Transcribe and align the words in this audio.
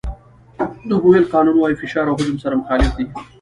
د 0.89 0.91
بویل 1.03 1.25
قانون 1.33 1.55
وایي 1.57 1.75
فشار 1.81 2.05
او 2.09 2.17
حجم 2.19 2.37
سره 2.43 2.59
مخالف 2.61 2.91
دي. 2.97 3.05